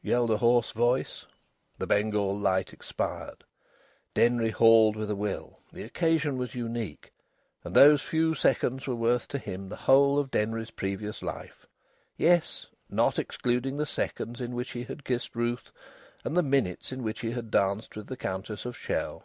yelled 0.00 0.30
a 0.30 0.36
hoarse 0.38 0.70
voice. 0.70 1.26
The 1.78 1.88
Bengal 1.88 2.38
light 2.38 2.72
expired. 2.72 3.42
Denry 4.14 4.50
hauled 4.50 4.94
with 4.94 5.10
a 5.10 5.16
will. 5.16 5.58
The 5.72 5.82
occasion 5.82 6.38
was 6.38 6.54
unique. 6.54 7.12
And 7.64 7.74
those 7.74 8.00
few 8.00 8.36
seconds 8.36 8.86
were 8.86 8.94
worth 8.94 9.26
to 9.26 9.38
him 9.38 9.68
the 9.70 9.74
whole 9.74 10.20
of 10.20 10.30
Denry's 10.30 10.70
precious 10.70 11.20
life 11.20 11.66
yes, 12.16 12.68
not 12.88 13.18
excluding 13.18 13.76
the 13.76 13.84
seconds 13.84 14.40
in 14.40 14.54
which 14.54 14.70
he 14.70 14.84
had 14.84 15.04
kissed 15.04 15.34
Ruth 15.34 15.72
and 16.22 16.36
the 16.36 16.44
minutes 16.44 16.92
in 16.92 17.02
which 17.02 17.18
he 17.22 17.32
had 17.32 17.50
danced 17.50 17.96
with 17.96 18.06
the 18.06 18.16
Countess 18.16 18.64
of 18.64 18.78
Chell. 18.78 19.24